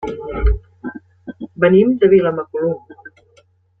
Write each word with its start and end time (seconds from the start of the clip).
Venim 1.65 1.93
de 2.05 2.09
Vilamacolum. 2.15 3.01